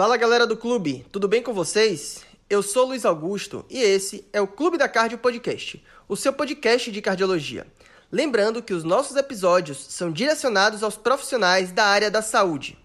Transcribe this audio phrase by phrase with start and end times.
[0.00, 2.24] Fala galera do clube, tudo bem com vocês?
[2.48, 6.90] Eu sou Luiz Augusto e esse é o Clube da Cardio Podcast, o seu podcast
[6.90, 7.66] de cardiologia.
[8.10, 12.78] Lembrando que os nossos episódios são direcionados aos profissionais da área da saúde.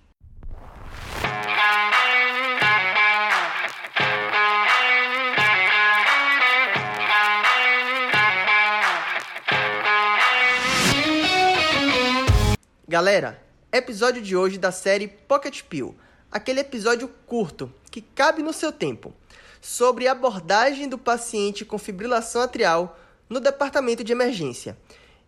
[12.85, 13.41] Galera,
[13.71, 15.95] episódio de hoje da série Pocket Pill,
[16.35, 19.13] aquele episódio curto que cabe no seu tempo,
[19.61, 22.99] sobre abordagem do paciente com fibrilação atrial
[23.29, 24.77] no departamento de emergência.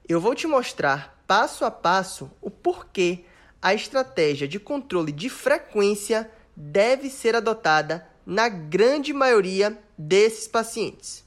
[0.06, 3.24] Eu vou te mostrar passo a passo o porquê
[3.62, 11.24] a estratégia de controle de frequência deve ser adotada na grande maioria desses pacientes.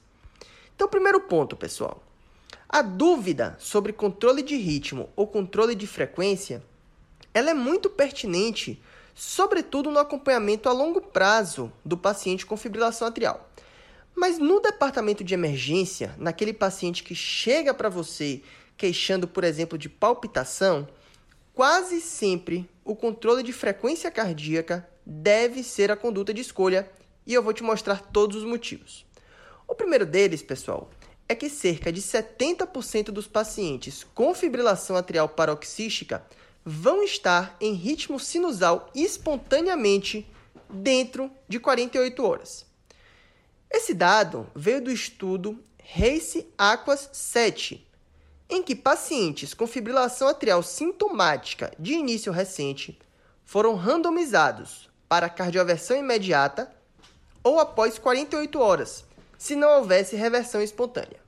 [0.76, 2.04] Então, primeiro ponto, pessoal.
[2.68, 6.62] A dúvida sobre controle de ritmo ou controle de frequência,
[7.32, 8.78] ela é muito pertinente,
[9.20, 13.50] sobretudo no acompanhamento a longo prazo do paciente com fibrilação atrial.
[14.16, 18.40] Mas no departamento de emergência, naquele paciente que chega para você
[18.78, 20.88] queixando, por exemplo, de palpitação,
[21.52, 26.90] quase sempre o controle de frequência cardíaca deve ser a conduta de escolha,
[27.26, 29.04] e eu vou te mostrar todos os motivos.
[29.68, 30.88] O primeiro deles, pessoal,
[31.28, 36.24] é que cerca de 70% dos pacientes com fibrilação atrial paroxística
[36.64, 40.26] vão estar em ritmo sinusal espontaneamente
[40.68, 42.66] dentro de 48 horas.
[43.70, 47.86] Esse dado veio do estudo RACE Aquas 7,
[48.48, 52.98] em que pacientes com fibrilação atrial sintomática de início recente
[53.44, 56.72] foram randomizados para cardioversão imediata
[57.42, 59.04] ou após 48 horas
[59.38, 61.18] se não houvesse reversão espontânea.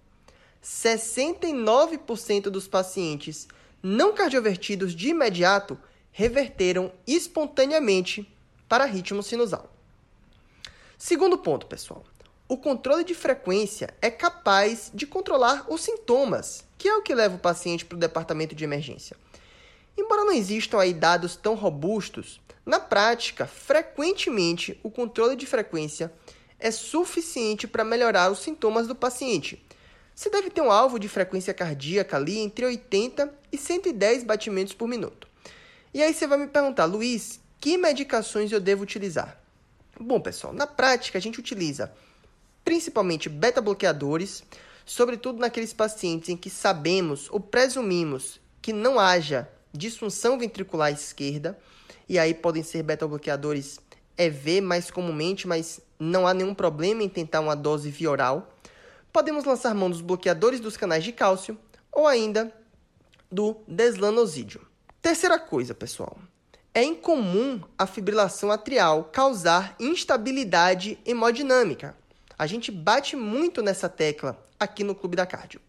[0.62, 3.48] 69% dos pacientes
[3.82, 5.78] não cardiovertidos de imediato
[6.12, 8.30] reverteram espontaneamente
[8.68, 9.70] para ritmo sinusal.
[10.96, 12.04] Segundo ponto, pessoal.
[12.48, 17.36] O controle de frequência é capaz de controlar os sintomas, que é o que leva
[17.36, 19.16] o paciente para o departamento de emergência.
[19.96, 26.12] Embora não existam aí dados tão robustos, na prática, frequentemente o controle de frequência
[26.58, 29.64] é suficiente para melhorar os sintomas do paciente.
[30.22, 34.86] Você deve ter um alvo de frequência cardíaca ali entre 80 e 110 batimentos por
[34.86, 35.26] minuto.
[35.92, 39.36] E aí você vai me perguntar, Luiz, que medicações eu devo utilizar?
[39.98, 41.92] Bom, pessoal, na prática a gente utiliza
[42.64, 44.44] principalmente beta-bloqueadores,
[44.86, 51.58] sobretudo naqueles pacientes em que sabemos ou presumimos que não haja disfunção ventricular esquerda,
[52.08, 53.80] e aí podem ser beta-bloqueadores
[54.16, 58.52] EV mais comumente, mas não há nenhum problema em tentar uma dose via oral.
[59.12, 61.58] Podemos lançar mão dos bloqueadores dos canais de cálcio
[61.92, 62.52] ou ainda
[63.30, 64.66] do deslanosídeo.
[65.02, 66.16] Terceira coisa, pessoal.
[66.74, 71.94] É incomum a fibrilação atrial causar instabilidade hemodinâmica.
[72.38, 75.60] A gente bate muito nessa tecla aqui no Clube da Cardio.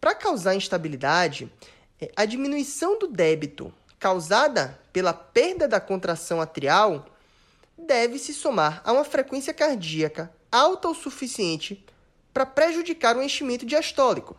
[0.00, 1.52] Para causar instabilidade,
[2.00, 7.04] é, a diminuição do débito causada pela perda da contração atrial
[7.76, 11.84] deve se somar a uma frequência cardíaca alta o suficiente
[12.40, 14.34] para prejudicar o enchimento diastólico.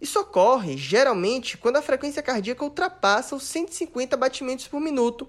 [0.00, 5.28] Isso ocorre geralmente quando a frequência cardíaca ultrapassa os 150 batimentos por minuto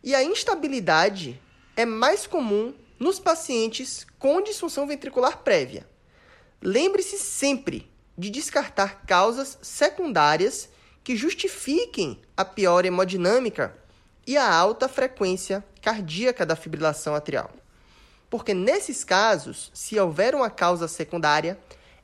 [0.00, 1.40] e a instabilidade
[1.76, 5.88] é mais comum nos pacientes com disfunção ventricular prévia.
[6.62, 10.68] Lembre-se sempre de descartar causas secundárias
[11.02, 13.76] que justifiquem a pior hemodinâmica
[14.24, 17.50] e a alta frequência cardíaca da fibrilação atrial.
[18.30, 21.58] Porque nesses casos, se houver uma causa secundária,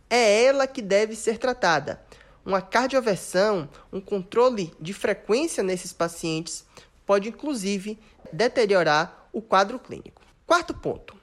[0.08, 2.00] é ela que deve ser tratada.
[2.44, 6.64] Uma cardioversão, um controle de frequência nesses pacientes
[7.06, 7.98] pode inclusive
[8.32, 10.22] deteriorar o quadro clínico.
[10.46, 11.16] Quarto ponto.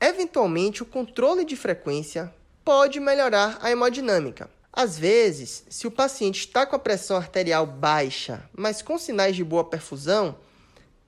[0.00, 2.32] Eventualmente, o controle de frequência
[2.64, 4.50] pode melhorar a hemodinâmica.
[4.72, 9.42] Às vezes, se o paciente está com a pressão arterial baixa, mas com sinais de
[9.42, 10.36] boa perfusão,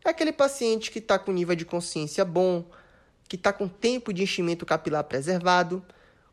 [0.04, 2.64] é aquele paciente que está com nível de consciência bom,
[3.30, 5.86] que está com tempo de enchimento capilar preservado.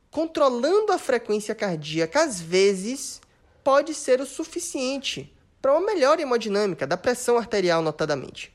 [0.09, 3.21] Controlando a frequência cardíaca, às vezes,
[3.63, 8.51] pode ser o suficiente para uma melhor hemodinâmica da pressão arterial, notadamente.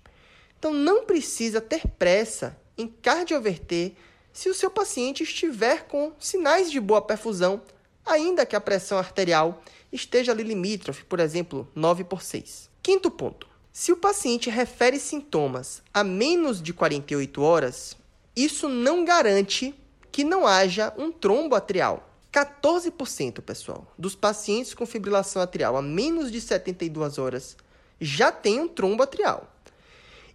[0.59, 3.93] Então, não precisa ter pressa em cardioverter
[4.33, 7.63] se o seu paciente estiver com sinais de boa perfusão
[8.05, 9.63] ainda que a pressão arterial
[9.93, 12.69] esteja ali limítrofe, por exemplo, 9 por 6.
[12.83, 13.47] Quinto ponto.
[13.73, 17.97] Se o paciente refere sintomas a menos de 48 horas,
[18.35, 19.75] isso não garante
[20.11, 22.09] que não haja um trombo atrial.
[22.33, 27.57] 14%, pessoal, dos pacientes com fibrilação atrial a menos de 72 horas
[28.01, 29.53] já tem um trombo atrial.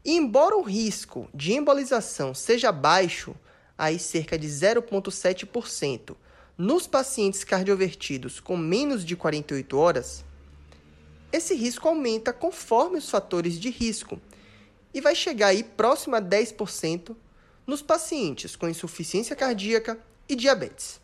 [0.06, 3.36] E embora o risco de embolização seja baixo,
[3.78, 6.16] aí cerca de 0,7%,
[6.58, 10.24] nos pacientes cardiovertidos com menos de 48 horas,
[11.32, 14.20] esse risco aumenta conforme os fatores de risco
[14.94, 17.16] e vai chegar aí próximo a 10%
[17.68, 21.02] nos pacientes com insuficiência cardíaca e diabetes.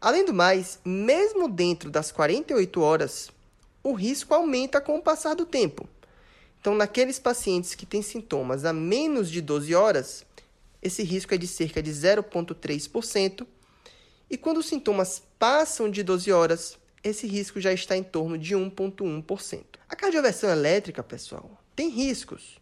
[0.00, 3.30] Além do mais, mesmo dentro das 48 horas,
[3.82, 5.88] o risco aumenta com o passar do tempo.
[6.60, 10.24] Então, naqueles pacientes que têm sintomas há menos de 12 horas,
[10.80, 13.44] esse risco é de cerca de 0,3%,
[14.30, 18.54] e quando os sintomas passam de 12 horas, esse risco já está em torno de
[18.54, 19.64] 1,1%.
[19.88, 22.61] A cardioversão elétrica, pessoal, tem riscos.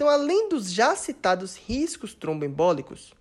[0.00, 3.12] Então, além dos já citados riscos tromboembólicos,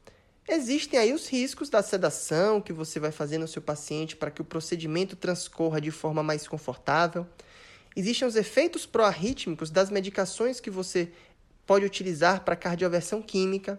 [0.47, 4.41] existem aí os riscos da sedação que você vai fazer no seu paciente para que
[4.41, 7.27] o procedimento transcorra de forma mais confortável.
[7.97, 11.11] Existem os efeitos proarrítmicos das medicações que você
[11.67, 13.77] pode utilizar para cardioversão química.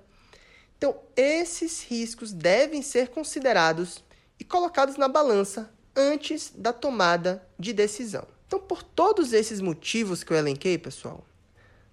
[0.76, 4.04] Então, esses riscos devem ser considerados
[4.38, 8.26] e colocados na balança antes da tomada de decisão.
[8.46, 11.24] Então, por todos esses motivos que eu elenquei, pessoal,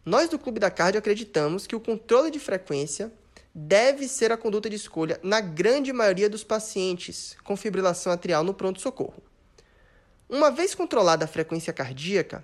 [0.07, 3.11] nós do Clube da Cardio acreditamos que o controle de frequência
[3.53, 8.53] deve ser a conduta de escolha na grande maioria dos pacientes com fibrilação atrial no
[8.53, 9.21] pronto-socorro.
[10.29, 12.41] Uma vez controlada a frequência cardíaca,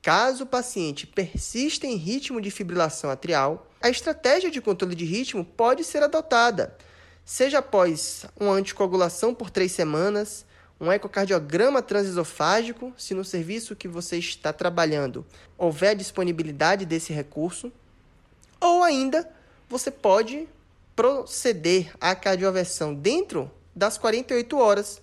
[0.00, 5.44] caso o paciente persista em ritmo de fibrilação atrial, a estratégia de controle de ritmo
[5.44, 6.78] pode ser adotada,
[7.26, 10.46] seja após uma anticoagulação por três semanas,
[10.80, 15.24] um ecocardiograma transesofágico, se no serviço que você está trabalhando
[15.56, 17.72] houver disponibilidade desse recurso,
[18.60, 19.28] ou ainda
[19.68, 20.48] você pode
[20.94, 25.02] proceder à cardioversão dentro das 48 horas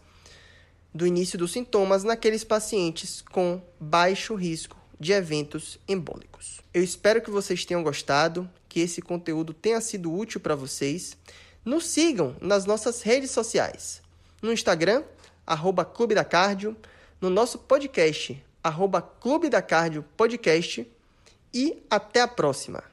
[0.93, 6.61] do início dos sintomas naqueles pacientes com baixo risco de eventos embólicos.
[6.73, 11.17] Eu espero que vocês tenham gostado, que esse conteúdo tenha sido útil para vocês.
[11.65, 14.01] Nos sigam nas nossas redes sociais.
[14.41, 15.03] No Instagram,
[15.45, 16.75] arroba Clube da Cardio,
[17.19, 20.89] no nosso podcast, arroba Clube da Cardio Podcast,
[21.53, 22.92] e até a próxima!